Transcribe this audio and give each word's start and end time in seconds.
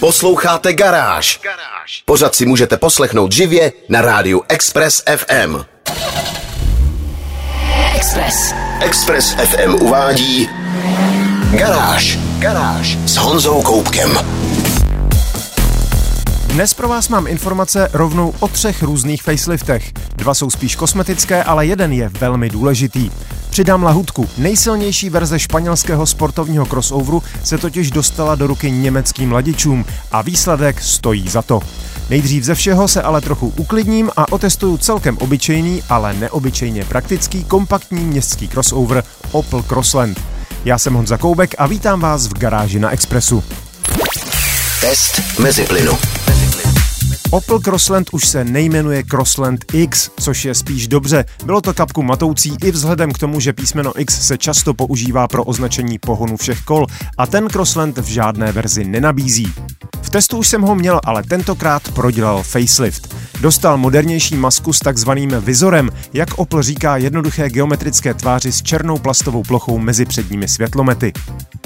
Posloucháte 0.00 0.72
Garáž. 0.72 1.40
Pořád 2.04 2.34
si 2.34 2.46
můžete 2.46 2.76
poslechnout 2.76 3.32
živě 3.32 3.72
na 3.88 4.00
rádiu 4.00 4.42
Express 4.48 5.02
FM. 5.16 5.56
Express. 7.96 8.54
Express 8.80 9.34
FM 9.34 9.74
uvádí 9.74 10.48
Garáž. 11.50 12.18
Garáž 12.38 12.98
s 13.06 13.16
Honzou 13.16 13.62
Koupkem. 13.62 14.18
Dnes 16.46 16.74
pro 16.74 16.88
vás 16.88 17.08
mám 17.08 17.26
informace 17.26 17.88
rovnou 17.92 18.34
o 18.40 18.48
třech 18.48 18.82
různých 18.82 19.22
faceliftech. 19.22 19.92
Dva 20.16 20.34
jsou 20.34 20.50
spíš 20.50 20.76
kosmetické, 20.76 21.44
ale 21.44 21.66
jeden 21.66 21.92
je 21.92 22.08
velmi 22.08 22.48
důležitý. 22.50 23.10
Přidám 23.50 23.82
lahutku. 23.82 24.28
Nejsilnější 24.38 25.10
verze 25.10 25.38
španělského 25.38 26.06
sportovního 26.06 26.66
crossoveru 26.66 27.22
se 27.44 27.58
totiž 27.58 27.90
dostala 27.90 28.34
do 28.34 28.46
ruky 28.46 28.70
německým 28.70 29.28
mladičům 29.28 29.84
a 30.12 30.22
výsledek 30.22 30.82
stojí 30.82 31.28
za 31.28 31.42
to. 31.42 31.60
Nejdřív 32.10 32.44
ze 32.44 32.54
všeho 32.54 32.88
se 32.88 33.02
ale 33.02 33.20
trochu 33.20 33.52
uklidním 33.56 34.10
a 34.16 34.32
otestuju 34.32 34.76
celkem 34.76 35.18
obyčejný, 35.18 35.82
ale 35.88 36.14
neobyčejně 36.14 36.84
praktický 36.84 37.44
kompaktní 37.44 38.04
městský 38.04 38.48
crossover 38.48 39.04
Opel 39.32 39.62
Crossland. 39.62 40.20
Já 40.64 40.78
jsem 40.78 40.94
Honza 40.94 41.18
Koubek 41.18 41.54
a 41.58 41.66
vítám 41.66 42.00
vás 42.00 42.26
v 42.26 42.38
garáži 42.38 42.78
na 42.78 42.90
Expressu. 42.90 43.44
Test 44.80 45.38
mezi 45.38 45.64
plynu. 45.64 46.19
Opel 47.32 47.60
Crossland 47.60 48.08
už 48.12 48.28
se 48.28 48.44
nejmenuje 48.44 49.02
Crossland 49.02 49.64
X, 49.72 50.10
což 50.20 50.44
je 50.44 50.54
spíš 50.54 50.88
dobře. 50.88 51.24
Bylo 51.44 51.60
to 51.60 51.74
kapku 51.74 52.02
matoucí 52.02 52.56
i 52.64 52.70
vzhledem 52.70 53.12
k 53.12 53.18
tomu, 53.18 53.40
že 53.40 53.52
písmeno 53.52 54.00
X 54.00 54.26
se 54.26 54.38
často 54.38 54.74
používá 54.74 55.28
pro 55.28 55.44
označení 55.44 55.98
pohonu 55.98 56.36
všech 56.36 56.60
kol 56.60 56.86
a 57.18 57.26
ten 57.26 57.48
Crossland 57.48 57.98
v 57.98 58.04
žádné 58.04 58.52
verzi 58.52 58.84
nenabízí. 58.84 59.52
V 60.02 60.10
testu 60.10 60.38
už 60.38 60.48
jsem 60.48 60.62
ho 60.62 60.74
měl, 60.74 61.00
ale 61.04 61.22
tentokrát 61.22 61.92
prodělal 61.92 62.42
facelift. 62.42 63.14
Dostal 63.40 63.78
modernější 63.78 64.36
masku 64.36 64.72
s 64.72 64.78
takzvaným 64.78 65.30
vizorem, 65.30 65.90
jak 66.12 66.38
Opel 66.38 66.62
říká 66.62 66.96
jednoduché 66.96 67.50
geometrické 67.50 68.14
tváři 68.14 68.52
s 68.52 68.62
černou 68.62 68.98
plastovou 68.98 69.42
plochou 69.42 69.78
mezi 69.78 70.04
předními 70.04 70.48
světlomety. 70.48 71.12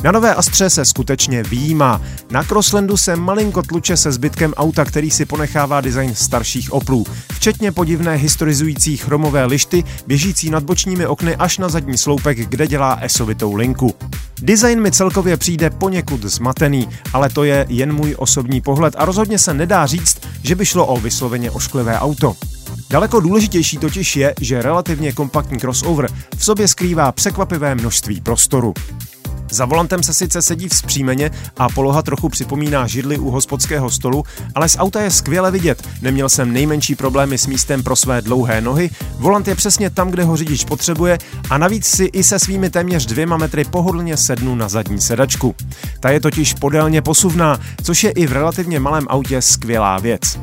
Na 0.05 0.12
nové 0.12 0.34
Astře 0.34 0.70
se 0.70 0.84
skutečně 0.84 1.42
výjímá. 1.42 2.00
Na 2.30 2.44
Crosslandu 2.44 2.97
se 2.97 3.16
malinko 3.16 3.62
tluče 3.62 3.97
se 3.97 4.12
zbytkem 4.12 4.55
auta, 4.56 4.84
který 4.84 5.11
si 5.11 5.24
ponechává 5.24 5.80
design 5.80 6.14
starších 6.14 6.72
Oplů, 6.72 7.06
včetně 7.33 7.72
podivné 7.72 8.14
historizující 8.16 8.96
chromové 8.96 9.44
lišty, 9.44 9.84
běžící 10.06 10.50
nad 10.50 10.62
bočními 10.62 11.06
okny 11.06 11.36
až 11.36 11.58
na 11.58 11.69
zadní 11.69 11.98
sloupek, 11.98 12.38
kde 12.38 12.66
dělá 12.66 12.98
esovitou 13.02 13.55
linku. 13.55 13.94
Design 14.42 14.80
mi 14.80 14.92
celkově 14.92 15.36
přijde 15.36 15.70
poněkud 15.70 16.22
zmatený, 16.22 16.89
ale 17.12 17.28
to 17.28 17.44
je 17.44 17.66
jen 17.68 17.92
můj 17.92 18.14
osobní 18.18 18.61
pohled 18.61 18.94
a 18.98 19.05
rozhodně 19.05 19.39
se 19.39 19.55
nedá 19.55 19.86
říct, 19.86 20.18
že 20.42 20.55
by 20.55 20.66
šlo 20.66 20.86
o 20.86 21.00
vysloveně 21.00 21.50
ošklivé 21.50 21.98
auto. 21.98 22.36
Daleko 22.91 23.20
důležitější 23.20 23.78
totiž 23.78 24.16
je, 24.16 24.34
že 24.41 24.62
relativně 24.62 25.12
kompaktní 25.12 25.61
crossover 25.61 26.11
v 26.36 26.44
sobě 26.44 26.68
skrývá 26.68 27.12
překvapivé 27.12 27.74
množství 27.74 28.20
prostoru. 28.20 28.74
Za 29.55 29.64
volantem 29.64 30.02
se 30.02 30.14
sice 30.14 30.42
sedí 30.42 30.69
vzpřímeně 30.69 31.30
a 31.56 31.69
poloha 31.69 32.02
trochu 32.02 32.28
připomíná 32.28 32.86
židli 32.86 33.19
u 33.19 33.30
hospodského 33.30 33.91
stolu, 33.91 34.24
ale 34.55 34.69
z 34.69 34.77
auta 34.78 35.00
je 35.00 35.11
skvěle 35.11 35.50
vidět. 35.50 35.88
Neměl 36.02 36.28
jsem 36.28 36.52
nejmenší 36.52 36.94
problémy 36.94 37.38
s 37.38 37.46
místem 37.46 37.83
pro 37.83 37.96
své 37.96 38.22
dlouhé 38.22 38.61
nohy, 38.61 38.91
volant 39.19 39.48
je 39.48 39.55
přesně 39.55 39.91
tam, 39.91 40.11
kde 40.11 40.24
ho 40.24 40.36
řidič 40.36 40.64
potřebuje 40.64 41.19
a 41.50 41.58
navíc 41.58 41.86
si 41.86 42.05
i 42.05 42.24
se 42.24 42.38
svými 42.38 42.70
téměř 42.70 43.06
dvěma 43.06 43.36
metry 43.36 43.64
pohodlně 43.64 44.16
sednu 44.16 44.55
na 44.55 44.69
zadní 44.69 45.00
sedačku. 45.00 45.55
Ta 46.00 46.11
je 46.11 46.20
totiž 46.20 46.55
podélně 46.55 47.02
posuvná, 47.02 47.61
což 47.83 48.05
je 48.05 48.11
i 48.11 48.27
v 48.27 48.33
relativně 48.33 48.80
malém 48.80 49.06
autě 49.08 49.42
skvělá 49.42 49.98
věc. 49.98 50.39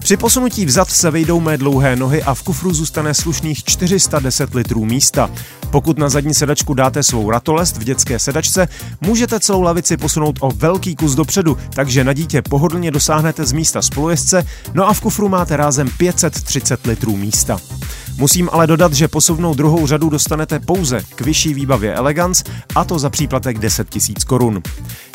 Při 0.00 0.16
posunutí 0.16 0.66
vzad 0.66 0.90
se 0.90 1.10
vejdou 1.10 1.40
mé 1.40 1.58
dlouhé 1.58 1.96
nohy 1.96 2.22
a 2.22 2.34
v 2.34 2.42
kufru 2.42 2.74
zůstane 2.74 3.14
slušných 3.14 3.64
410 3.64 4.54
litrů 4.54 4.84
místa. 4.84 5.30
Pokud 5.70 5.98
na 5.98 6.08
zadní 6.08 6.34
sedačku 6.34 6.74
dáte 6.74 7.02
svou 7.02 7.30
ratolest 7.30 7.76
v 7.76 7.84
dětské 7.84 8.18
sedačce, 8.18 8.68
můžete 9.00 9.40
celou 9.40 9.62
lavici 9.62 9.96
posunout 9.96 10.36
o 10.40 10.50
velký 10.50 10.96
kus 10.96 11.14
dopředu, 11.14 11.58
takže 11.74 12.04
na 12.04 12.12
dítě 12.12 12.42
pohodlně 12.42 12.90
dosáhnete 12.90 13.44
z 13.44 13.52
místa 13.52 13.82
spolujezdce, 13.82 14.46
no 14.74 14.88
a 14.88 14.92
v 14.92 15.00
kufru 15.00 15.28
máte 15.28 15.56
rázem 15.56 15.88
530 15.96 16.86
litrů 16.86 17.16
místa. 17.16 17.58
Musím 18.16 18.48
ale 18.52 18.66
dodat, 18.66 18.92
že 18.92 19.08
posuvnou 19.08 19.54
druhou 19.54 19.86
řadu 19.86 20.08
dostanete 20.08 20.60
pouze 20.60 21.00
k 21.14 21.20
vyšší 21.20 21.54
výbavě 21.54 21.94
Elegance 21.94 22.44
a 22.74 22.84
to 22.84 22.98
za 22.98 23.10
příplatek 23.10 23.58
10 23.58 23.94
000 23.94 24.04
korun. 24.26 24.62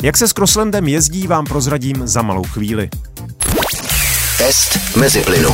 Jak 0.02 0.16
se 0.16 0.28
s 0.28 0.32
Crosslandem 0.32 0.88
jezdí, 0.88 1.26
vám 1.26 1.44
prozradím 1.44 2.06
za 2.06 2.22
malou 2.22 2.44
chvíli. 2.44 2.90
Test 4.38 4.96
mezi 4.96 5.20
plynu. 5.20 5.48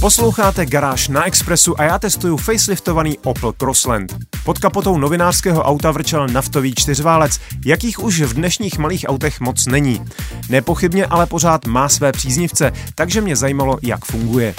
Posloucháte 0.00 0.66
Garáž 0.66 1.08
na 1.08 1.24
Expressu 1.24 1.80
a 1.80 1.84
já 1.84 1.98
testuju 1.98 2.36
faceliftovaný 2.36 3.18
Opel 3.18 3.52
Crossland. 3.52 4.16
Pod 4.44 4.58
kapotou 4.58 4.98
novinářského 4.98 5.62
auta 5.62 5.90
vrčel 5.90 6.28
naftový 6.28 6.74
čtyřválec, 6.74 7.40
jakých 7.66 7.98
už 7.98 8.20
v 8.20 8.34
dnešních 8.34 8.78
malých 8.78 9.04
autech 9.08 9.40
moc 9.40 9.66
není. 9.66 10.04
Nepochybně 10.48 11.06
ale 11.06 11.26
pořád 11.26 11.66
má 11.66 11.88
své 11.88 12.12
příznivce, 12.12 12.72
takže 12.94 13.20
mě 13.20 13.36
zajímalo, 13.36 13.78
jak 13.82 14.04
funguje. 14.04 14.54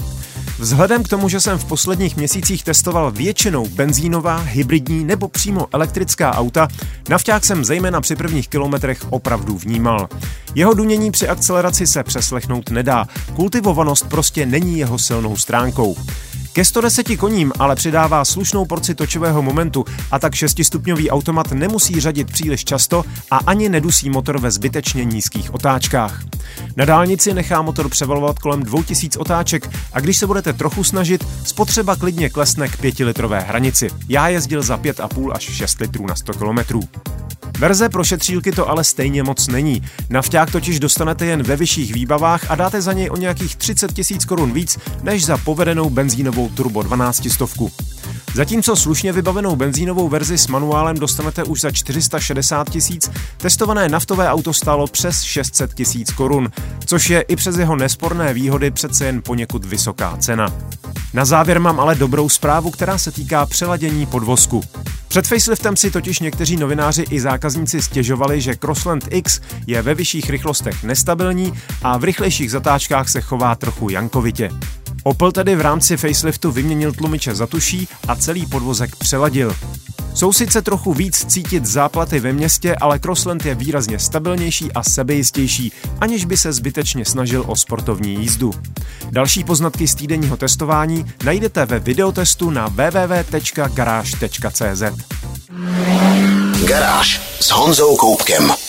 Vzhledem 0.60 1.04
k 1.04 1.08
tomu, 1.08 1.30
že 1.30 1.40
jsem 1.40 1.58
v 1.58 1.66
posledních 1.66 2.18
měsících 2.18 2.64
testoval 2.64 3.12
většinou 3.12 3.68
benzínová, 3.68 4.38
hybridní 4.38 5.04
nebo 5.04 5.28
přímo 5.28 5.68
elektrická 5.72 6.36
auta, 6.36 6.68
nafťák 7.10 7.46
jsem 7.46 7.66
zejména 7.66 8.02
při 8.02 8.16
prvních 8.16 8.48
kilometrech 8.48 9.12
opravdu 9.12 9.58
vnímal. 9.58 10.10
Jeho 10.56 10.74
dunění 10.74 11.12
při 11.12 11.28
akceleraci 11.28 11.88
se 11.88 12.04
přeslechnout 12.04 12.70
nedá, 12.70 13.08
kultivovanost 13.36 14.10
prostě 14.10 14.46
není 14.46 14.80
jeho 14.80 15.00
silnou 15.00 15.38
stránkou. 15.38 15.96
Ke 16.54 16.66
110 16.66 17.18
koním 17.18 17.54
ale 17.60 17.76
přidává 17.76 18.26
slušnou 18.26 18.66
porci 18.66 18.96
točového 18.96 19.42
momentu 19.42 19.86
a 20.12 20.20
tak 20.20 20.36
šestistupňový 20.36 21.10
automat 21.10 21.52
nemusí 21.52 22.00
řadit 22.00 22.32
příliš 22.32 22.66
často 22.66 23.04
a 23.32 23.38
ani 23.38 23.70
nedusí 23.70 24.10
motor 24.10 24.40
ve 24.40 24.52
zbytečně 24.52 25.06
nízkých 25.06 25.54
otáčkách. 25.54 26.24
Na 26.76 26.86
dálnici 26.86 27.34
nechá 27.34 27.62
motor 27.62 27.90
převalovat 27.90 28.40
kolem 28.40 28.64
2000 28.64 29.20
otáček 29.20 29.70
a 29.94 30.00
když 30.00 30.18
se 30.18 30.28
budete 30.28 30.54
trochu 30.54 30.84
snažit, 30.84 31.26
spotřeba 31.44 31.96
klidně 31.96 32.30
klesne 32.30 32.68
k 32.68 32.80
5-litrové 32.80 33.46
hranici. 33.48 33.90
Já 34.10 34.28
jezdil 34.28 34.62
za 34.62 34.78
5,5 34.78 35.32
až 35.34 35.44
6 35.44 35.80
litrů 35.80 36.08
na 36.08 36.16
100 36.16 36.34
km. 36.34 36.80
Verze 37.60 37.90
pro 37.90 38.04
šetřílky 38.04 38.52
to 38.52 38.70
ale 38.70 38.84
stejně 38.84 39.24
moc 39.24 39.48
není. 39.48 39.84
Navťák 40.10 40.52
totiž 40.52 40.80
dostanete 40.80 41.26
jen 41.26 41.44
ve 41.44 41.56
vyšších 41.56 41.94
výbavách 41.94 42.52
a 42.52 42.56
dáte 42.56 42.82
za 42.82 42.94
něj 42.94 43.10
o 43.10 43.18
nějakých 43.18 43.56
30 43.56 43.94
tisíc 43.94 44.26
korun 44.26 44.54
víc, 44.54 44.78
než 45.04 45.26
za 45.26 45.38
povedenou 45.38 45.90
benzínovou 45.90 46.49
Turbo 46.56 46.84
12 46.84 47.30
stovku. 47.32 47.72
Zatímco 48.36 48.76
slušně 48.76 49.12
vybavenou 49.12 49.56
benzínovou 49.56 50.10
verzi 50.10 50.38
s 50.38 50.48
manuálem 50.48 50.98
dostanete 50.98 51.44
už 51.44 51.62
za 51.62 51.72
460 51.72 52.70
tisíc, 52.70 53.12
testované 53.38 53.90
naftové 53.90 54.30
auto 54.30 54.54
stálo 54.54 54.88
přes 54.88 55.22
600 55.22 55.74
tisíc 55.74 56.12
korun, 56.12 56.50
což 56.86 57.10
je 57.10 57.22
i 57.22 57.36
přes 57.36 57.58
jeho 57.58 57.76
nesporné 57.76 58.34
výhody 58.34 58.72
přece 58.72 59.06
jen 59.06 59.22
poněkud 59.22 59.66
vysoká 59.66 60.18
cena. 60.18 60.54
Na 61.14 61.26
závěr 61.26 61.60
mám 61.60 61.80
ale 61.80 61.96
dobrou 61.96 62.30
zprávu, 62.30 62.72
která 62.72 62.98
se 62.98 63.12
týká 63.12 63.46
přeladění 63.46 64.06
podvozku. 64.06 64.64
Před 65.08 65.28
faceliftem 65.28 65.76
si 65.76 65.92
totiž 65.92 66.20
někteří 66.20 66.58
novináři 66.58 67.06
i 67.10 67.20
zákazníci 67.20 67.82
stěžovali, 67.82 68.42
že 68.42 68.56
Crossland 68.56 69.08
X 69.12 69.42
je 69.68 69.82
ve 69.82 69.94
vyšších 69.94 70.30
rychlostech 70.30 70.84
nestabilní 70.84 71.54
a 71.84 71.98
v 71.98 72.04
rychlejších 72.04 72.52
zatáčkách 72.52 73.10
se 73.10 73.22
chová 73.22 73.56
trochu 73.56 73.90
jankovitě. 73.90 74.50
Opel 75.04 75.32
tedy 75.32 75.56
v 75.56 75.62
rámci 75.62 75.98
faceliftu 75.98 76.52
vyměnil 76.52 76.94
tlumiče 76.94 77.36
zatuší 77.36 77.88
a 78.08 78.16
celý 78.16 78.46
podvozek 78.46 78.96
přeladil. 78.96 79.56
Jsou 80.14 80.34
sice 80.34 80.62
trochu 80.62 80.94
víc 80.94 81.26
cítit 81.26 81.66
záplaty 81.66 82.20
ve 82.20 82.34
městě, 82.34 82.76
ale 82.76 83.00
Crossland 83.00 83.46
je 83.46 83.56
výrazně 83.56 84.00
stabilnější 84.00 84.72
a 84.72 84.84
sebejistější, 84.84 85.72
aniž 86.02 86.26
by 86.26 86.38
se 86.38 86.54
zbytečně 86.54 87.06
snažil 87.06 87.44
o 87.48 87.56
sportovní 87.56 88.14
jízdu. 88.14 88.52
Další 89.12 89.44
poznatky 89.44 89.88
z 89.88 89.96
týdenního 89.96 90.38
testování 90.38 91.06
najdete 91.24 91.66
ve 91.66 91.80
videotestu 91.80 92.50
na 92.50 92.68
www.garage.cz. 92.68 93.24
Garáž 96.68 97.22
s 97.42 97.52
Honzou 97.52 97.96
Koupkem. 97.96 98.69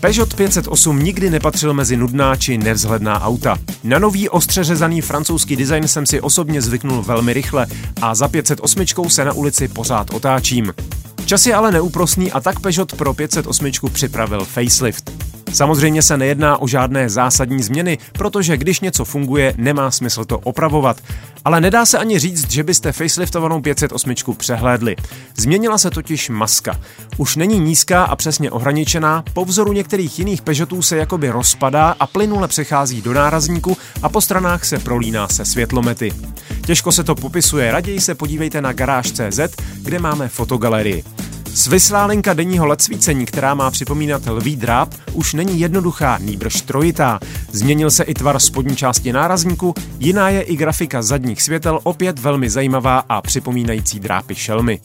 Peugeot 0.00 0.34
508 0.34 0.98
nikdy 0.98 1.30
nepatřil 1.30 1.74
mezi 1.74 1.96
nudná 1.96 2.36
či 2.36 2.58
nevzhledná 2.58 3.22
auta. 3.22 3.56
Na 3.84 3.98
nový 3.98 4.28
ostře 4.28 4.64
řezaný 4.64 5.00
francouzský 5.00 5.56
design 5.56 5.88
jsem 5.88 6.06
si 6.06 6.20
osobně 6.20 6.62
zvyknul 6.62 7.02
velmi 7.02 7.32
rychle 7.32 7.66
a 8.02 8.14
za 8.14 8.28
508 8.28 9.10
se 9.10 9.24
na 9.24 9.32
ulici 9.32 9.68
pořád 9.68 10.10
otáčím. 10.10 10.72
Čas 11.24 11.46
je 11.46 11.54
ale 11.54 11.70
neúprosný 11.72 12.32
a 12.32 12.40
tak 12.40 12.60
Peugeot 12.60 12.94
pro 12.94 13.14
508 13.14 13.70
připravil 13.92 14.44
facelift. 14.44 15.10
Samozřejmě 15.52 16.02
se 16.02 16.16
nejedná 16.16 16.58
o 16.58 16.68
žádné 16.68 17.10
zásadní 17.10 17.62
změny, 17.62 17.98
protože 18.12 18.56
když 18.56 18.80
něco 18.80 19.04
funguje, 19.04 19.54
nemá 19.56 19.90
smysl 19.90 20.24
to 20.24 20.38
opravovat. 20.38 21.00
Ale 21.44 21.60
nedá 21.60 21.86
se 21.86 21.98
ani 21.98 22.18
říct, 22.18 22.50
že 22.50 22.62
byste 22.62 22.92
faceliftovanou 22.92 23.60
508 23.60 24.14
přehlédli. 24.36 24.96
Změnila 25.36 25.78
se 25.78 25.90
totiž 25.90 26.28
maska. 26.28 26.80
Už 27.16 27.36
není 27.36 27.58
nízká 27.58 28.04
a 28.04 28.16
přesně 28.16 28.50
ohraničená, 28.50 29.24
po 29.32 29.44
vzoru 29.44 29.72
některých 29.72 30.18
jiných 30.18 30.42
Peugeotů 30.42 30.82
se 30.82 30.96
jakoby 30.96 31.30
rozpadá 31.30 31.96
a 32.00 32.06
plynule 32.06 32.48
přechází 32.48 33.02
do 33.02 33.12
nárazníku 33.12 33.76
a 34.02 34.08
po 34.08 34.20
stranách 34.20 34.64
se 34.64 34.78
prolíná 34.78 35.28
se 35.28 35.44
světlomety. 35.44 36.12
Těžko 36.66 36.92
se 36.92 37.04
to 37.04 37.14
popisuje, 37.14 37.72
raději 37.72 38.00
se 38.00 38.14
podívejte 38.14 38.60
na 38.60 38.72
garáž.cz, 38.72 39.40
kde 39.82 39.98
máme 39.98 40.28
fotogalerii. 40.28 41.04
Svislá 41.54 42.06
linka 42.06 42.34
denního 42.34 42.66
lecvícení, 42.66 43.26
která 43.26 43.54
má 43.54 43.70
připomínat 43.70 44.22
lví 44.26 44.56
dráp, 44.56 44.94
už 45.12 45.34
není 45.34 45.60
jednoduchá, 45.60 46.18
nýbrž 46.18 46.60
trojitá. 46.60 47.20
Změnil 47.52 47.90
se 47.90 48.04
i 48.04 48.14
tvar 48.14 48.40
spodní 48.40 48.76
části 48.76 49.12
nárazníku, 49.12 49.74
jiná 49.98 50.28
je 50.28 50.42
i 50.42 50.56
grafika 50.56 51.02
zadních 51.02 51.42
světel, 51.42 51.80
opět 51.82 52.18
velmi 52.18 52.50
zajímavá 52.50 53.04
a 53.08 53.22
připomínající 53.22 54.00
drápy 54.00 54.34
šelmy. 54.34 54.80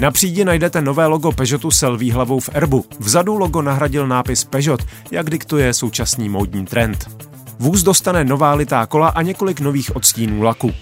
Na 0.00 0.10
přídi 0.10 0.44
najdete 0.44 0.82
nové 0.82 1.06
logo 1.06 1.32
Peugeotu 1.32 1.70
s 1.70 1.86
lví 1.86 2.10
hlavou 2.10 2.40
v 2.40 2.50
erbu. 2.52 2.84
Vzadu 2.98 3.38
logo 3.38 3.62
nahradil 3.62 4.06
nápis 4.06 4.44
Peugeot, 4.44 4.82
jak 5.10 5.30
diktuje 5.30 5.74
současný 5.74 6.28
módní 6.28 6.66
trend. 6.66 7.10
Vůz 7.58 7.82
dostane 7.82 8.24
nová 8.24 8.54
litá 8.54 8.86
kola 8.86 9.08
a 9.08 9.22
několik 9.22 9.60
nových 9.60 9.96
odstínů 9.96 10.42
laku. 10.42 10.72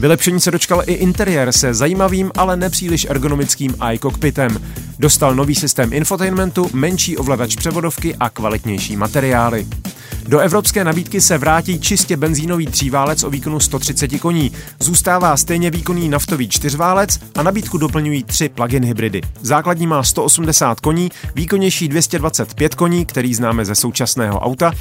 Vylepšení 0.00 0.40
se 0.40 0.50
dočkal 0.50 0.82
i 0.86 0.92
interiér 0.92 1.52
se 1.52 1.74
zajímavým, 1.74 2.30
ale 2.36 2.56
nepříliš 2.56 3.06
ergonomickým 3.10 3.74
iCockpitem. 3.92 4.58
Dostal 4.98 5.34
nový 5.34 5.54
systém 5.54 5.92
infotainmentu, 5.92 6.70
menší 6.72 7.16
ovladač 7.16 7.56
převodovky 7.56 8.14
a 8.20 8.30
kvalitnější 8.30 8.96
materiály. 8.96 9.66
Do 10.28 10.38
evropské 10.38 10.84
nabídky 10.84 11.20
se 11.20 11.38
vrátí 11.38 11.80
čistě 11.80 12.16
benzínový 12.16 12.66
tříválec 12.66 13.24
o 13.24 13.30
výkonu 13.30 13.60
130 13.60 14.18
koní. 14.18 14.52
Zůstává 14.80 15.36
stejně 15.36 15.70
výkonný 15.70 16.08
naftový 16.08 16.48
čtyřválec 16.48 17.18
a 17.34 17.42
nabídku 17.42 17.78
doplňují 17.78 18.24
tři 18.24 18.48
plug-in 18.48 18.84
hybridy. 18.84 19.20
Základní 19.40 19.86
má 19.86 20.02
180 20.02 20.80
koní, 20.80 21.10
výkonnější 21.34 21.88
225 21.88 22.74
koní, 22.74 23.06
který 23.06 23.34
známe 23.34 23.64
ze 23.64 23.74
současného 23.74 24.40
auta, 24.40 24.72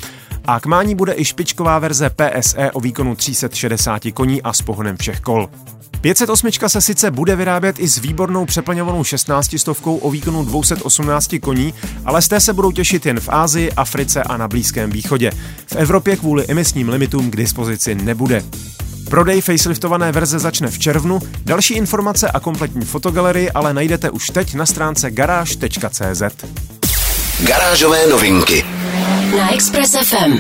a 0.49 0.59
k 0.59 0.65
mání 0.65 0.95
bude 0.95 1.13
i 1.17 1.25
špičková 1.25 1.79
verze 1.79 2.09
PSE 2.09 2.71
o 2.71 2.79
výkonu 2.79 3.15
360 3.15 4.01
koní 4.13 4.41
a 4.41 4.53
s 4.53 4.61
pohonem 4.61 4.97
všech 4.97 5.19
kol. 5.19 5.49
508 6.01 6.49
se 6.67 6.81
sice 6.81 7.11
bude 7.11 7.35
vyrábět 7.35 7.79
i 7.79 7.87
s 7.87 7.97
výbornou 7.97 8.45
přeplňovanou 8.45 9.03
16 9.03 9.55
stovkou 9.57 9.97
o 9.97 10.11
výkonu 10.11 10.45
218 10.45 11.35
koní, 11.41 11.73
ale 12.05 12.21
z 12.21 12.27
té 12.27 12.39
se 12.39 12.53
budou 12.53 12.71
těšit 12.71 13.05
jen 13.05 13.19
v 13.19 13.29
Ázii, 13.29 13.71
Africe 13.71 14.23
a 14.23 14.37
na 14.37 14.47
Blízkém 14.47 14.89
východě. 14.89 15.31
V 15.67 15.75
Evropě 15.75 16.15
kvůli 16.17 16.45
emisním 16.47 16.89
limitům 16.89 17.31
k 17.31 17.35
dispozici 17.35 17.95
nebude. 17.95 18.43
Prodej 19.09 19.41
faceliftované 19.41 20.11
verze 20.11 20.39
začne 20.39 20.67
v 20.67 20.79
červnu, 20.79 21.19
další 21.45 21.73
informace 21.73 22.31
a 22.31 22.39
kompletní 22.39 22.85
fotogalerii 22.85 23.51
ale 23.51 23.73
najdete 23.73 24.09
už 24.09 24.29
teď 24.29 24.53
na 24.53 24.65
stránce 24.65 25.11
garáž.cz. 25.11 26.21
Garážové 27.43 28.07
novinky 28.07 28.78
na 29.37 29.53
Express 29.53 29.91
FM. 29.91 30.39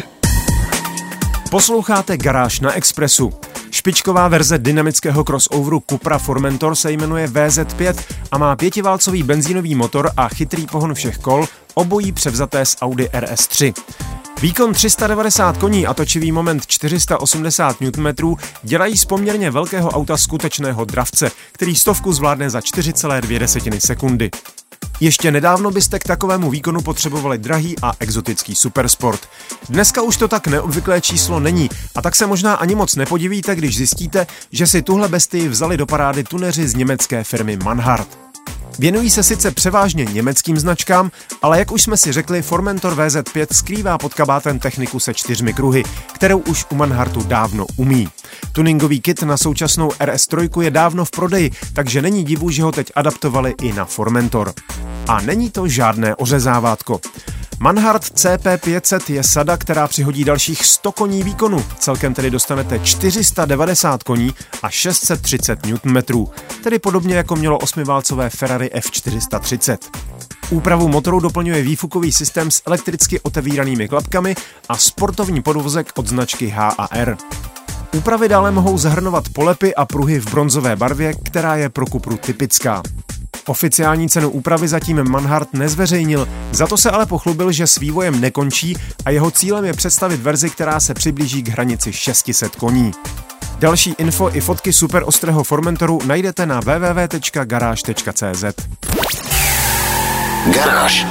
Posloucháte 1.51 2.17
Garáž 2.17 2.59
na 2.59 2.73
Expressu. 2.73 3.29
Špičková 3.71 4.27
verze 4.27 4.57
dynamického 4.57 5.23
crossoveru 5.23 5.83
Cupra 5.89 6.17
Formentor 6.17 6.75
se 6.75 6.91
jmenuje 6.91 7.27
VZ5 7.27 8.01
a 8.31 8.37
má 8.37 8.55
pětiválcový 8.55 9.23
benzínový 9.23 9.75
motor 9.75 10.11
a 10.17 10.27
chytrý 10.29 10.67
pohon 10.67 10.93
všech 10.93 11.17
kol, 11.17 11.45
obojí 11.73 12.11
převzaté 12.11 12.65
z 12.65 12.75
Audi 12.81 13.05
RS3. 13.05 13.73
Výkon 14.41 14.73
390 14.73 15.57
koní 15.57 15.87
a 15.87 15.93
točivý 15.93 16.31
moment 16.31 16.67
480 16.67 17.81
Nm 17.81 18.35
dělají 18.63 18.97
z 18.97 19.05
poměrně 19.05 19.51
velkého 19.51 19.89
auta 19.89 20.17
skutečného 20.17 20.85
dravce, 20.85 21.31
který 21.51 21.75
stovku 21.75 22.13
zvládne 22.13 22.49
za 22.49 22.59
4,2 22.59 23.79
sekundy. 23.79 24.29
Ještě 24.99 25.31
nedávno 25.31 25.71
byste 25.71 25.99
k 25.99 26.03
takovému 26.03 26.49
výkonu 26.49 26.81
potřebovali 26.81 27.37
drahý 27.37 27.75
a 27.81 27.91
exotický 27.99 28.55
supersport. 28.55 29.21
Dneska 29.69 30.01
už 30.01 30.17
to 30.17 30.27
tak 30.27 30.47
neobvyklé 30.47 31.01
číslo 31.01 31.39
není 31.39 31.69
a 31.95 32.01
tak 32.01 32.15
se 32.15 32.27
možná 32.27 32.55
ani 32.55 32.75
moc 32.75 32.95
nepodivíte, 32.95 33.55
když 33.55 33.77
zjistíte, 33.77 34.27
že 34.51 34.67
si 34.67 34.81
tuhle 34.81 35.07
bestii 35.07 35.47
vzali 35.47 35.77
do 35.77 35.85
parády 35.85 36.23
tuneři 36.23 36.67
z 36.67 36.75
německé 36.75 37.23
firmy 37.23 37.57
Manhart. 37.63 38.28
Věnují 38.79 39.09
se 39.09 39.23
sice 39.23 39.51
převážně 39.51 40.05
německým 40.05 40.59
značkám, 40.59 41.11
ale 41.41 41.59
jak 41.59 41.71
už 41.71 41.81
jsme 41.81 41.97
si 41.97 42.11
řekli, 42.11 42.41
Formentor 42.41 42.93
VZ5 42.95 43.47
skrývá 43.51 43.97
pod 43.97 44.13
kabátem 44.13 44.59
techniku 44.59 44.99
se 44.99 45.13
čtyřmi 45.13 45.53
kruhy, 45.53 45.83
kterou 46.13 46.39
už 46.39 46.65
u 46.71 46.75
Manhartu 46.75 47.23
dávno 47.23 47.65
umí. 47.75 48.09
Tuningový 48.51 49.01
kit 49.01 49.23
na 49.23 49.37
současnou 49.37 49.89
RS3 49.89 50.61
je 50.61 50.71
dávno 50.71 51.05
v 51.05 51.11
prodeji, 51.11 51.51
takže 51.73 52.01
není 52.01 52.23
divu, 52.23 52.49
že 52.49 52.63
ho 52.63 52.71
teď 52.71 52.91
adaptovali 52.95 53.55
i 53.61 53.73
na 53.73 53.85
Formentor. 53.85 54.53
A 55.07 55.21
není 55.21 55.49
to 55.49 55.67
žádné 55.67 56.15
ořezávátko. 56.15 56.99
Manhart 57.61 58.03
CP500 58.03 59.13
je 59.13 59.23
sada, 59.23 59.57
která 59.57 59.87
přihodí 59.87 60.23
dalších 60.23 60.65
100 60.65 60.91
koní 60.91 61.23
výkonu. 61.23 61.65
Celkem 61.79 62.13
tedy 62.13 62.31
dostanete 62.31 62.79
490 62.79 64.03
koní 64.03 64.33
a 64.63 64.69
630 64.69 65.59
Nm, 65.65 66.25
tedy 66.63 66.79
podobně 66.79 67.15
jako 67.15 67.35
mělo 67.35 67.57
osmiválcové 67.57 68.29
Ferrari 68.29 68.69
F430. 68.75 69.77
Úpravu 70.49 70.87
motoru 70.87 71.19
doplňuje 71.19 71.61
výfukový 71.61 72.11
systém 72.11 72.51
s 72.51 72.61
elektricky 72.65 73.19
otevíranými 73.19 73.87
klapkami 73.87 74.35
a 74.69 74.77
sportovní 74.77 75.41
podvozek 75.41 75.91
od 75.97 76.07
značky 76.07 76.49
H&R. 76.49 77.17
Úpravy 77.95 78.29
dále 78.29 78.51
mohou 78.51 78.77
zahrnovat 78.77 79.29
polepy 79.33 79.75
a 79.75 79.85
pruhy 79.85 80.19
v 80.19 80.31
bronzové 80.31 80.75
barvě, 80.75 81.13
která 81.13 81.55
je 81.55 81.69
pro 81.69 81.85
Cupru 81.85 82.17
typická. 82.17 82.83
Oficiální 83.49 84.09
cenu 84.09 84.29
úpravy 84.29 84.67
zatím 84.67 85.03
Manhart 85.09 85.53
nezveřejnil, 85.53 86.27
za 86.51 86.67
to 86.67 86.77
se 86.77 86.91
ale 86.91 87.05
pochlubil, 87.05 87.51
že 87.51 87.67
s 87.67 87.79
vývojem 87.79 88.21
nekončí 88.21 88.77
a 89.05 89.09
jeho 89.09 89.31
cílem 89.31 89.65
je 89.65 89.73
představit 89.73 90.21
verzi, 90.21 90.49
která 90.49 90.79
se 90.79 90.93
přiblíží 90.93 91.43
k 91.43 91.47
hranici 91.47 91.93
600 91.93 92.55
koní. 92.55 92.91
Další 93.59 93.95
info 93.97 94.29
i 94.33 94.41
fotky 94.41 94.73
super 94.73 95.03
ostrého 95.05 95.43
Formentoru 95.43 95.99
najdete 96.05 96.45
na 96.45 96.59
www.garage.cz. 96.59 98.43
Garáž. 100.53 101.05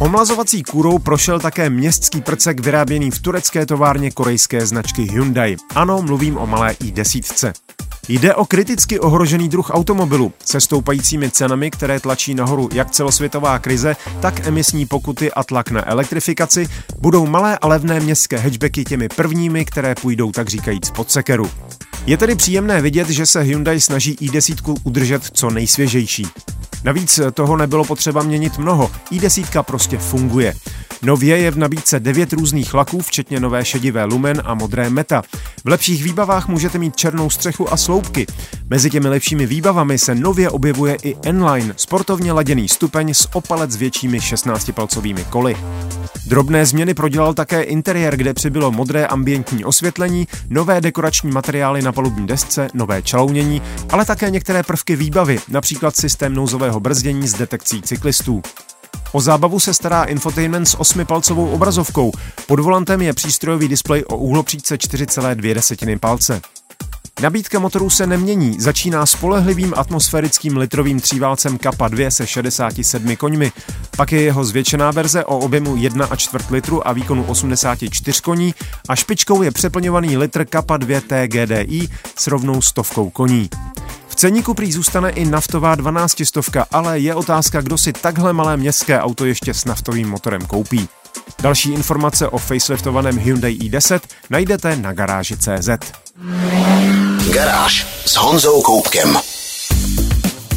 Omlazovací 0.00 0.62
kůrou 0.62 0.98
prošel 0.98 1.40
také 1.40 1.70
městský 1.70 2.20
prcek 2.20 2.60
vyráběný 2.60 3.10
v 3.10 3.18
turecké 3.18 3.66
továrně 3.66 4.10
korejské 4.10 4.66
značky 4.66 5.02
Hyundai. 5.02 5.56
Ano, 5.74 6.02
mluvím 6.02 6.38
o 6.38 6.46
malé 6.46 6.72
i10. 6.72 7.52
Jde 8.08 8.34
o 8.34 8.44
kriticky 8.44 9.00
ohrožený 9.00 9.48
druh 9.48 9.70
automobilu 9.70 10.32
se 10.44 10.60
stoupajícími 10.60 11.30
cenami, 11.30 11.70
které 11.70 12.00
tlačí 12.00 12.34
nahoru 12.34 12.68
jak 12.72 12.90
celosvětová 12.90 13.58
krize, 13.58 13.96
tak 14.20 14.46
emisní 14.46 14.86
pokuty 14.86 15.32
a 15.32 15.44
tlak 15.44 15.70
na 15.70 15.90
elektrifikaci, 15.90 16.68
budou 16.98 17.26
malé 17.26 17.58
a 17.58 17.68
levné 17.68 18.00
městské 18.00 18.38
hatchbacky 18.38 18.84
těmi 18.84 19.08
prvními, 19.08 19.64
které 19.64 19.94
půjdou 19.94 20.32
tak 20.32 20.48
říkajíc 20.48 20.90
pod 20.90 21.10
sekeru. 21.10 21.50
Je 22.06 22.16
tedy 22.16 22.36
příjemné 22.36 22.80
vidět, 22.80 23.08
že 23.08 23.26
se 23.26 23.40
Hyundai 23.40 23.80
snaží 23.80 24.14
i10 24.14 24.76
udržet 24.84 25.24
co 25.24 25.50
nejsvěžejší. 25.50 26.26
Navíc 26.84 27.20
toho 27.34 27.56
nebylo 27.56 27.84
potřeba 27.84 28.22
měnit 28.22 28.58
mnoho, 28.58 28.90
i10 29.12 29.62
prostě 29.62 29.98
funguje. 29.98 30.54
Nově 31.02 31.38
je 31.38 31.50
v 31.50 31.58
nabídce 31.58 32.00
9 32.00 32.32
různých 32.32 32.74
laků, 32.74 33.00
včetně 33.00 33.40
nové 33.40 33.64
šedivé 33.64 34.04
lumen 34.04 34.42
a 34.44 34.54
modré 34.54 34.90
meta. 34.90 35.22
V 35.66 35.68
lepších 35.68 36.04
výbavách 36.04 36.48
můžete 36.48 36.78
mít 36.78 36.96
černou 36.96 37.30
střechu 37.30 37.72
a 37.72 37.76
sloupky. 37.76 38.26
Mezi 38.70 38.90
těmi 38.90 39.08
lepšími 39.08 39.46
výbavami 39.46 39.98
se 39.98 40.14
nově 40.14 40.50
objevuje 40.50 40.96
i 41.02 41.16
N-Line, 41.22 41.74
sportovně 41.76 42.32
laděný 42.32 42.68
stupeň 42.68 43.14
s 43.14 43.28
opalec 43.34 43.70
s 43.70 43.76
většími 43.76 44.18
16-palcovými 44.18 45.24
koly. 45.24 45.56
Drobné 46.26 46.66
změny 46.66 46.94
prodělal 46.94 47.34
také 47.34 47.62
interiér, 47.62 48.16
kde 48.16 48.34
přibylo 48.34 48.70
modré 48.70 49.06
ambientní 49.06 49.64
osvětlení, 49.64 50.28
nové 50.50 50.80
dekorační 50.80 51.30
materiály 51.30 51.82
na 51.82 51.92
palubní 51.92 52.26
desce, 52.26 52.68
nové 52.74 53.02
čalounění, 53.02 53.62
ale 53.90 54.04
také 54.04 54.30
některé 54.30 54.62
prvky 54.62 54.96
výbavy, 54.96 55.38
například 55.48 55.96
systém 55.96 56.34
nouzového 56.34 56.80
brzdění 56.80 57.28
s 57.28 57.34
detekcí 57.34 57.82
cyklistů. 57.82 58.42
O 59.14 59.20
zábavu 59.20 59.60
se 59.60 59.74
stará 59.74 60.04
infotainment 60.04 60.68
s 60.68 60.80
osmipalcovou 60.80 61.48
obrazovkou. 61.48 62.12
Pod 62.46 62.60
volantem 62.60 63.02
je 63.02 63.12
přístrojový 63.12 63.68
displej 63.68 64.04
o 64.08 64.16
úhlopříčce 64.16 64.76
4,2 64.76 65.98
palce. 65.98 66.40
Nabídka 67.22 67.58
motorů 67.58 67.90
se 67.90 68.06
nemění, 68.06 68.60
začíná 68.60 69.06
spolehlivým 69.06 69.74
atmosférickým 69.76 70.56
litrovým 70.56 71.00
tříválcem 71.00 71.58
Kappa 71.58 71.88
2 71.88 72.10
se 72.10 72.26
67 72.26 73.16
koňmi, 73.16 73.52
pak 73.96 74.12
je 74.12 74.22
jeho 74.22 74.44
zvětšená 74.44 74.90
verze 74.90 75.24
o 75.24 75.38
objemu 75.38 75.76
1,4 75.76 76.52
litru 76.52 76.88
a 76.88 76.92
výkonu 76.92 77.24
84 77.24 78.22
koní 78.22 78.54
a 78.88 78.96
špičkou 78.96 79.42
je 79.42 79.50
přeplňovaný 79.50 80.16
litr 80.16 80.44
Kappa 80.44 80.76
2 80.76 81.00
TGDI 81.00 81.88
s 82.18 82.26
rovnou 82.26 82.62
stovkou 82.62 83.10
koní. 83.10 83.48
V 84.14 84.16
ceníku 84.16 84.54
prý 84.54 84.72
zůstane 84.72 85.10
i 85.10 85.24
naftová 85.24 85.74
12 85.74 86.24
stovka, 86.24 86.66
ale 86.72 86.98
je 86.98 87.14
otázka, 87.14 87.60
kdo 87.60 87.78
si 87.78 87.92
takhle 87.92 88.32
malé 88.32 88.56
městské 88.56 89.00
auto 89.00 89.24
ještě 89.24 89.54
s 89.54 89.64
naftovým 89.64 90.08
motorem 90.08 90.40
koupí. 90.40 90.88
Další 91.42 91.72
informace 91.72 92.28
o 92.28 92.38
faceliftovaném 92.38 93.18
Hyundai 93.18 93.54
i10 93.54 94.00
najdete 94.30 94.76
na 94.76 94.92
garáži.cz. 94.92 95.68
Garáž 97.32 97.86
s 98.06 98.16
Honzou 98.16 98.62
Koupkem. 98.62 99.18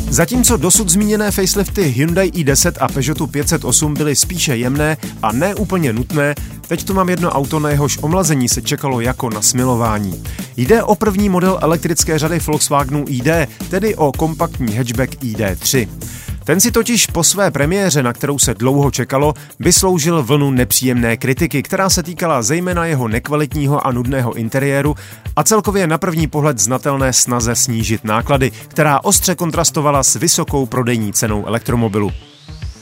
Zatímco 0.09 0.57
dosud 0.57 0.89
zmíněné 0.89 1.31
facelifty 1.31 1.83
Hyundai 1.83 2.29
i10 2.29 2.71
a 2.79 2.87
Peugeotu 2.87 3.27
508 3.27 3.93
byly 3.93 4.15
spíše 4.15 4.57
jemné 4.57 4.97
a 5.23 5.31
neúplně 5.31 5.93
nutné, 5.93 6.35
teď 6.67 6.83
tu 6.83 6.93
mám 6.93 7.09
jedno 7.09 7.29
auto, 7.29 7.59
na 7.59 7.69
jehož 7.69 7.97
omlazení 8.01 8.49
se 8.49 8.61
čekalo 8.61 9.01
jako 9.01 9.29
na 9.29 9.41
smilování. 9.41 10.23
Jde 10.57 10.83
o 10.83 10.95
první 10.95 11.29
model 11.29 11.59
elektrické 11.61 12.19
řady 12.19 12.39
Volkswagenu 12.39 13.05
ID, 13.07 13.27
tedy 13.69 13.95
o 13.95 14.11
kompaktní 14.11 14.75
hatchback 14.75 15.11
ID3. 15.23 15.87
Ten 16.47 16.59
si 16.59 16.71
totiž 16.71 17.07
po 17.07 17.23
své 17.23 17.51
premiéře, 17.51 18.03
na 18.03 18.13
kterou 18.13 18.39
se 18.39 18.53
dlouho 18.53 18.91
čekalo, 18.91 19.33
vysloužil 19.59 20.23
vlnu 20.23 20.51
nepříjemné 20.51 21.17
kritiky, 21.17 21.63
která 21.63 21.89
se 21.89 22.03
týkala 22.03 22.41
zejména 22.41 22.85
jeho 22.85 23.07
nekvalitního 23.07 23.87
a 23.87 23.91
nudného 23.91 24.33
interiéru 24.33 24.95
a 25.35 25.43
celkově 25.43 25.87
na 25.87 25.97
první 25.97 26.27
pohled 26.27 26.59
znatelné 26.59 27.13
snaze 27.13 27.55
snížit 27.55 28.03
náklady, 28.03 28.51
která 28.67 29.03
ostře 29.03 29.35
kontrastovala 29.35 30.03
s 30.03 30.15
vysokou 30.15 30.65
prodejní 30.65 31.13
cenou 31.13 31.45
elektromobilu. 31.45 32.11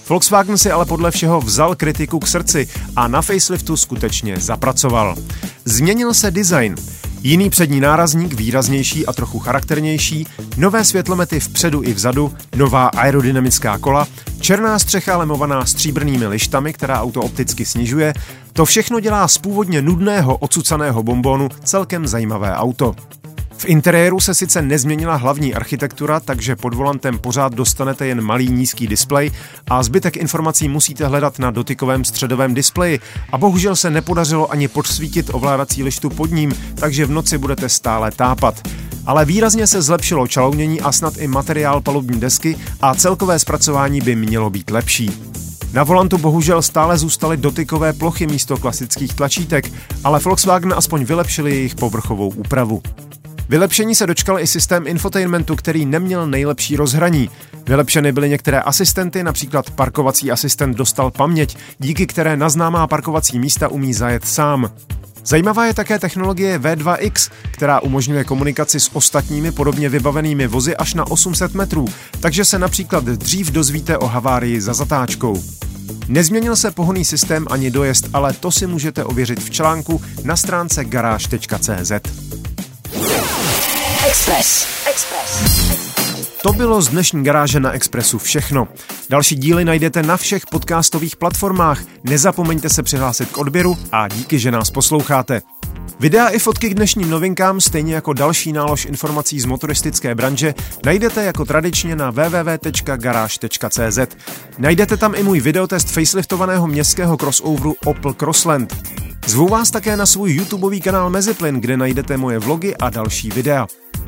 Volkswagen 0.10 0.57
si 0.57 0.72
ale 0.72 0.86
podle 0.86 1.12
všeho 1.12 1.41
vzal 1.41 1.75
kritiku 1.75 2.19
k 2.19 2.27
srdci 2.27 2.67
a 2.95 3.07
na 3.07 3.22
faceliftu 3.22 3.77
skutečně 3.77 4.38
zapracoval. 4.39 5.15
Změnil 5.65 6.13
se 6.13 6.31
design. 6.31 6.75
Jiný 7.25 7.50
přední 7.50 7.79
nárazník, 7.79 8.34
výraznější 8.34 9.05
a 9.05 9.13
trochu 9.13 9.39
charakternější, 9.39 10.27
nové 10.58 10.84
světlomety 10.84 11.39
vpředu 11.39 11.84
i 11.84 11.94
vzadu, 11.94 12.34
nová 12.55 12.88
aerodynamická 12.88 13.77
kola, 13.77 14.08
černá 14.39 14.79
střecha 14.79 15.17
lemovaná 15.17 15.65
stříbrnými 15.65 16.27
lištami, 16.27 16.74
která 16.74 17.01
auto 17.01 17.22
opticky 17.22 17.65
snižuje, 17.65 18.13
to 18.53 18.65
všechno 18.65 19.00
dělá 19.00 19.27
z 19.27 19.38
původně 19.38 19.82
nudného 19.82 20.38
ocucaného 20.38 21.03
bombónu 21.03 21.50
celkem 21.63 22.08
zajímavé 22.08 22.55
auto. 22.55 22.96
V 23.57 23.65
interiéru 23.65 24.19
se 24.19 24.33
sice 24.33 24.62
nezměnila 24.62 25.15
hlavní 25.15 25.53
architektura, 25.53 26.19
takže 26.19 26.55
pod 26.55 26.74
volantem 26.74 27.17
pořád 27.17 27.53
dostanete 27.53 28.07
jen 28.07 28.21
malý 28.21 28.50
nízký 28.50 28.88
displej 28.88 29.31
a 29.67 29.83
zbytek 29.83 30.17
informací 30.17 30.69
musíte 30.69 31.07
hledat 31.07 31.39
na 31.39 31.51
dotykovém 31.51 32.05
středovém 32.05 32.53
displeji 32.53 33.00
a 33.31 33.38
bohužel 33.38 33.75
se 33.75 33.89
nepodařilo 33.89 34.51
ani 34.51 34.67
podsvítit 34.67 35.29
ovládací 35.33 35.83
lištu 35.83 36.09
pod 36.09 36.31
ním, 36.31 36.53
takže 36.75 37.05
v 37.05 37.12
noci 37.12 37.38
budete 37.38 37.69
stále 37.69 38.12
tápat. 38.12 38.67
Ale 39.05 39.25
výrazně 39.25 39.67
se 39.67 39.81
zlepšilo 39.81 40.27
čalounění 40.27 40.81
a 40.81 40.91
snad 40.91 41.17
i 41.17 41.27
materiál 41.27 41.81
palubní 41.81 42.19
desky 42.19 42.57
a 42.81 42.95
celkové 42.95 43.39
zpracování 43.39 44.01
by 44.01 44.15
mělo 44.15 44.50
být 44.50 44.71
lepší. 44.71 45.12
Na 45.74 45.83
volantu 45.83 46.17
bohužel 46.17 46.62
stále 46.62 46.97
zůstaly 46.97 47.38
dotykové 47.38 47.93
plochy 47.93 48.27
místo 48.27 48.57
klasických 48.57 49.13
tlačítek, 49.13 49.71
ale 50.03 50.19
Volkswagen 50.19 50.74
aspoň 50.77 51.03
vylepšili 51.03 51.51
jejich 51.55 51.75
povrchovou 51.75 52.29
úpravu. 52.29 52.81
Vylepšení 53.50 53.96
se 53.96 54.08
dočkal 54.08 54.40
i 54.40 54.48
systém 54.48 54.88
infotainmentu, 54.88 55.56
který 55.56 55.86
neměl 55.86 56.28
nejlepší 56.28 56.75
rozhraní. 56.75 57.30
Vylepšeny 57.68 58.12
byly 58.12 58.30
některé 58.30 58.62
asistenty, 58.62 59.24
například 59.24 59.70
parkovací 59.70 60.32
asistent 60.32 60.78
dostal 60.78 61.12
paměť, 61.12 61.58
díky 61.80 62.08
které 62.08 62.38
na 62.38 62.50
známá 62.50 62.88
parkovací 62.88 63.40
místa 63.40 63.68
umí 63.68 63.94
zajet 63.94 64.28
sám. 64.28 64.72
Zajímavá 65.25 65.66
je 65.66 65.74
také 65.74 66.00
technologie 66.00 66.60
V2X, 66.60 67.32
která 67.52 67.80
umožňuje 67.80 68.24
komunikaci 68.24 68.80
s 68.80 68.96
ostatními 68.96 69.52
podobně 69.52 69.90
vybavenými 69.90 70.48
vozy 70.48 70.75
až 70.75 70.94
na 70.94 71.08
800 71.08 71.54
metrů, 71.54 71.88
takže 72.20 72.46
se 72.46 72.60
například 72.60 73.04
dřív 73.04 73.52
dozvíte 73.52 73.98
o 73.98 74.08
havárii 74.08 74.62
za 74.62 74.74
zatáčkou. 74.74 75.44
Nezměnil 76.08 76.56
se 76.56 76.72
pohonný 76.72 77.06
systém 77.06 77.46
ani 77.50 77.72
dojezd, 77.72 78.10
ale 78.14 78.34
to 78.34 78.52
si 78.52 78.68
můžete 78.68 79.04
ověřit 79.04 79.40
v 79.40 79.50
článku 79.50 80.02
na 80.24 80.38
stránce 80.38 80.86
garáž.cz. 80.86 81.92
Express. 84.25 84.67
Express. 84.89 85.41
To 86.44 86.53
bylo 86.53 86.82
z 86.82 86.88
dnešní 86.88 87.24
garáže 87.24 87.60
na 87.60 87.72
Expressu 87.72 88.17
všechno. 88.20 88.67
Další 89.10 89.36
díly 89.36 89.65
najdete 89.65 90.03
na 90.03 90.17
všech 90.17 90.44
podcastových 90.51 91.15
platformách. 91.15 91.82
Nezapomeňte 92.03 92.70
se 92.70 92.84
přihlásit 92.84 93.32
k 93.32 93.38
odběru 93.38 93.77
a 93.91 94.08
díky, 94.08 94.39
že 94.39 94.51
nás 94.51 94.72
posloucháte. 94.72 95.41
Videa 96.00 96.27
i 96.27 96.39
fotky 96.39 96.70
k 96.70 96.74
dnešním 96.74 97.10
novinkám, 97.10 97.62
stejně 97.62 97.96
jako 97.96 98.13
další 98.13 98.53
nálož 98.53 98.86
informací 98.86 99.39
z 99.39 99.46
motoristické 99.46 100.15
branže, 100.15 100.53
najdete 100.86 101.24
jako 101.24 101.46
tradičně 101.46 101.96
na 101.96 102.12
www.garage.cz. 102.12 104.00
Najdete 104.58 104.98
tam 104.98 105.15
i 105.15 105.24
můj 105.24 105.39
videotest 105.39 105.91
faceliftovaného 105.91 106.67
městského 106.67 107.17
crossoveru 107.17 107.75
Opel 107.86 108.13
Crossland. 108.13 108.75
Zvu 109.27 109.48
vás 109.48 109.72
také 109.72 109.98
na 109.98 110.05
svůj 110.05 110.34
YouTubeový 110.34 110.82
kanál 110.82 111.10
Meziplyn, 111.10 111.62
kde 111.62 111.77
najdete 111.77 112.17
moje 112.17 112.39
vlogy 112.39 112.75
a 112.75 112.89
další 112.89 113.29
videa. 113.29 113.67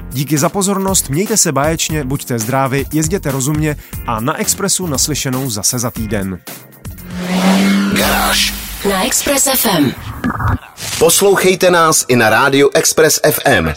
Díky 0.09 0.37
za 0.37 0.49
pozornost, 0.49 1.09
mějte 1.09 1.37
se 1.37 1.51
báječně, 1.51 2.03
buďte 2.03 2.39
zdraví, 2.39 2.85
jezděte 2.93 3.31
rozumně 3.31 3.75
a 4.07 4.19
na 4.19 4.39
Expressu 4.39 4.87
naslyšenou 4.87 5.49
zase 5.49 5.79
za 5.79 5.91
týden. 5.91 6.39
Garáž. 7.93 8.53
Na 8.89 9.05
Express 9.05 9.47
FM. 9.55 9.91
Poslouchejte 10.99 11.71
nás 11.71 12.05
i 12.07 12.15
na 12.15 12.29
rádiu 12.29 12.69
Express 12.73 13.19
FM. 13.31 13.73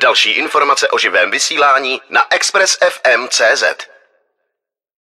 Další 0.00 0.30
informace 0.30 0.88
o 0.88 0.98
živém 0.98 1.30
vysílání 1.30 2.00
na 2.10 2.20
expressfm.cz. 2.30 3.95